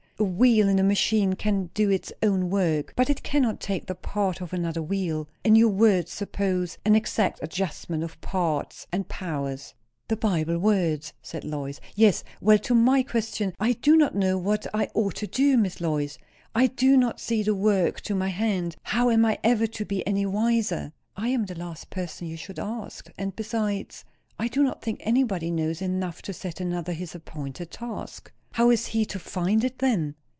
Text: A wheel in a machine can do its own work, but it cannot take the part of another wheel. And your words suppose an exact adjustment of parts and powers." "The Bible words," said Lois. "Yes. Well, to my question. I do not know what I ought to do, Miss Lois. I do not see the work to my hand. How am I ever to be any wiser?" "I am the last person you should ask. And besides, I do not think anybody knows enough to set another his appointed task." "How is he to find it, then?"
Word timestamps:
A 0.19 0.23
wheel 0.23 0.69
in 0.69 0.77
a 0.77 0.83
machine 0.83 1.33
can 1.33 1.71
do 1.73 1.89
its 1.89 2.13
own 2.21 2.51
work, 2.51 2.93
but 2.95 3.09
it 3.09 3.23
cannot 3.23 3.59
take 3.59 3.87
the 3.87 3.95
part 3.95 4.39
of 4.39 4.53
another 4.53 4.79
wheel. 4.79 5.27
And 5.43 5.57
your 5.57 5.69
words 5.69 6.11
suppose 6.11 6.77
an 6.85 6.93
exact 6.95 7.39
adjustment 7.41 8.03
of 8.03 8.21
parts 8.21 8.85
and 8.91 9.09
powers." 9.09 9.73
"The 10.09 10.15
Bible 10.15 10.59
words," 10.59 11.13
said 11.23 11.43
Lois. 11.43 11.79
"Yes. 11.95 12.23
Well, 12.39 12.59
to 12.59 12.75
my 12.75 13.01
question. 13.01 13.55
I 13.59 13.73
do 13.73 13.97
not 13.97 14.13
know 14.13 14.37
what 14.37 14.67
I 14.75 14.89
ought 14.93 15.15
to 15.15 15.25
do, 15.25 15.57
Miss 15.57 15.81
Lois. 15.81 16.19
I 16.53 16.67
do 16.67 16.95
not 16.95 17.19
see 17.19 17.41
the 17.41 17.55
work 17.55 17.99
to 18.01 18.13
my 18.13 18.27
hand. 18.29 18.75
How 18.83 19.09
am 19.09 19.25
I 19.25 19.39
ever 19.43 19.65
to 19.65 19.85
be 19.85 20.05
any 20.05 20.27
wiser?" 20.27 20.93
"I 21.17 21.29
am 21.29 21.45
the 21.47 21.55
last 21.57 21.89
person 21.89 22.27
you 22.27 22.37
should 22.37 22.59
ask. 22.59 23.09
And 23.17 23.35
besides, 23.35 24.05
I 24.37 24.49
do 24.49 24.61
not 24.61 24.83
think 24.83 25.01
anybody 25.03 25.49
knows 25.49 25.81
enough 25.81 26.21
to 26.23 26.33
set 26.33 26.61
another 26.61 26.93
his 26.93 27.15
appointed 27.15 27.71
task." 27.71 28.31
"How 28.55 28.69
is 28.69 28.87
he 28.87 29.05
to 29.05 29.17
find 29.17 29.63
it, 29.63 29.79
then?" 29.79 30.15